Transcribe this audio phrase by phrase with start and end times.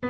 [0.00, 0.08] 大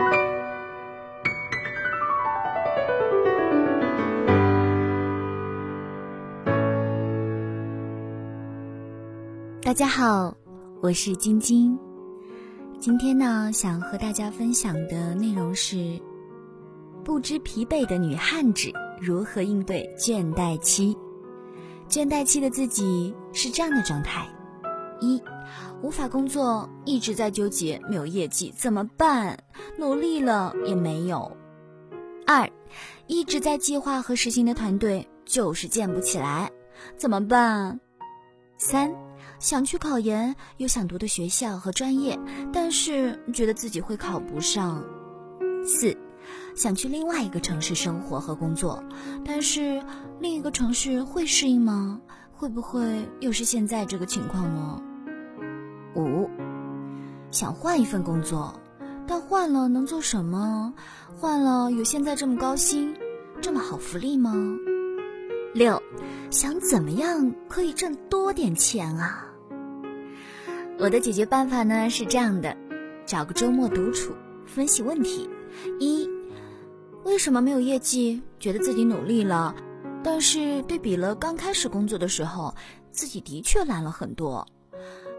[9.74, 10.36] 家好，
[10.80, 11.76] 我是晶晶。
[12.78, 16.00] 今天呢，想和大家分享的内容是：
[17.04, 18.70] 不知疲惫的女汉子
[19.00, 20.96] 如何应对倦怠期。
[21.88, 24.28] 倦怠期的自己是这样的状态：
[25.00, 25.22] 一、
[25.82, 29.38] 无法工作，一直在纠结没有业绩怎么办，
[29.78, 31.30] 努力了也没有；
[32.26, 32.48] 二、
[33.06, 36.50] 一直在计划和实行的团队就是建不起来，
[36.96, 37.80] 怎么办？
[38.56, 38.94] 三。
[39.38, 42.18] 想去考研，有想读的学校和专业，
[42.52, 44.84] 但是觉得自己会考不上。
[45.64, 45.96] 四，
[46.54, 48.84] 想去另外一个城市生活和工作，
[49.24, 49.82] 但是
[50.20, 51.98] 另一个城市会适应吗？
[52.32, 54.82] 会不会又是现在这个情况呢？
[55.94, 56.28] 五，
[57.30, 58.54] 想换一份工作，
[59.06, 60.72] 但换了能做什么？
[61.18, 62.94] 换了有现在这么高薪，
[63.40, 64.32] 这么好福利吗？
[65.52, 65.82] 六，
[66.30, 69.26] 想怎么样可以挣多点钱啊？
[70.78, 72.56] 我的解决办法呢是这样的：
[73.04, 74.12] 找个周末独处，
[74.46, 75.28] 分析问题。
[75.80, 76.08] 一，
[77.04, 78.22] 为什么没有业绩？
[78.38, 79.54] 觉得自己努力了，
[80.04, 82.54] 但是对比了刚开始工作的时候，
[82.92, 84.46] 自己的确懒了很多。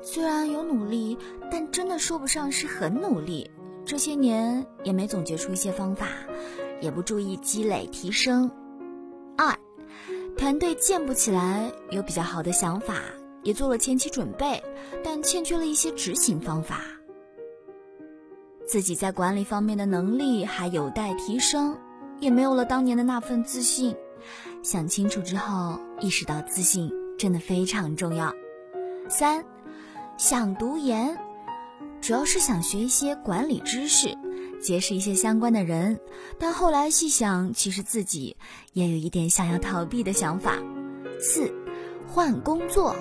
[0.01, 1.17] 虽然有努力，
[1.51, 3.49] 但真的说不上是很努力。
[3.85, 6.07] 这些年也没总结出一些方法，
[6.79, 8.49] 也不注意积累提升。
[9.37, 9.57] 二。
[10.37, 12.95] 团队建不起来，有比较好的想法，
[13.43, 14.63] 也做了前期准备，
[15.03, 16.81] 但欠缺了一些执行方法。
[18.65, 21.77] 自己在管理方面的能力还有待提升，
[22.19, 23.95] 也没有了当年的那份自信。
[24.63, 28.33] 想清楚之后，意识到自信真的非常重要。
[29.09, 29.43] 三，
[30.21, 31.17] 想读研，
[31.99, 34.15] 主要是想学一些管理知识。
[34.61, 35.99] 结识一些相关的人，
[36.37, 38.37] 但后来细想，其实自己
[38.73, 40.57] 也有一点想要逃避的想法。
[41.19, 41.51] 四，
[42.07, 42.95] 换工作，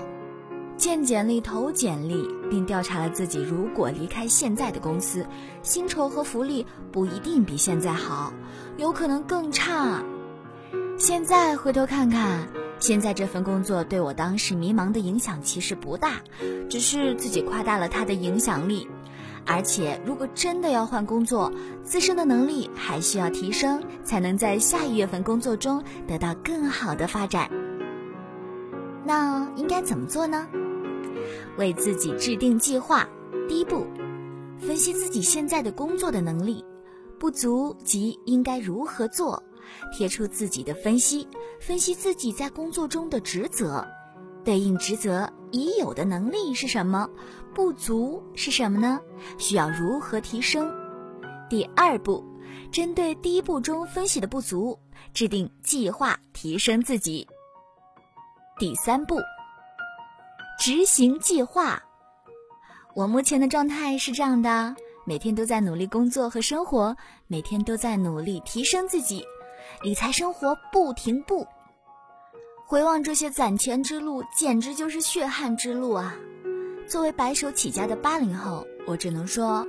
[0.79, 5.27] 见简历投简历，并调查了自己如果离开现在的公司，
[5.63, 8.33] 薪酬和福利不一定比现在好，
[8.79, 10.03] 有可能更差。
[10.97, 12.49] 现在回头看看，
[12.81, 16.23] 现在这份工作对我当时迷茫的影响其实不大，
[16.69, 18.89] 只是自己夸大了它的影响力。
[19.47, 21.53] 而且，如果真的要换工作，
[21.83, 27.51] 自身的能力还需要提升，才能在下一月份工作中得到更好的发展。
[29.05, 30.47] 那应该怎么做呢？
[31.57, 33.09] 为自己制定计划。
[33.49, 33.87] 第一步，
[34.59, 36.65] 分析自己现在的工作的能力
[37.19, 39.43] 不足及应该如何做，
[39.93, 41.27] 贴出自己的分析，
[41.61, 43.87] 分析自己在工作中的职责。
[44.43, 47.09] 对应职责已有的能力是什么？
[47.55, 49.01] 不足是什么呢？
[49.39, 50.73] 需要如何提升？
[51.49, 52.25] 第二步，
[52.73, 54.79] 针对第一步中分析的不足，
[55.13, 57.27] 制定计划提升自己。
[58.59, 59.17] 第三步，
[60.59, 61.83] 执行计划。
[62.95, 69.25] 我目前的状态是这样的：每天都在努力工作和生活，每天都在努力提升自己，
[69.83, 71.47] 理财生活不停步。
[72.67, 76.15] 回望这些攒钱之路，简直就是血汗之路啊！
[76.87, 79.67] 作为白手起家的八零后，我只能说，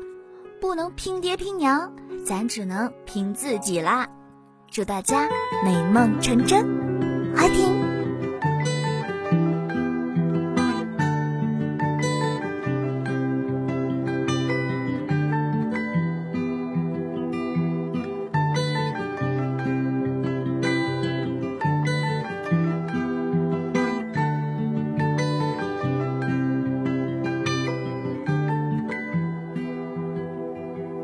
[0.60, 1.92] 不能拼爹拼娘，
[2.26, 4.08] 咱只能拼自己啦！
[4.70, 5.28] 祝大家
[5.66, 7.81] 美梦成真，快听。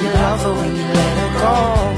[0.00, 1.97] You love her when you let her go.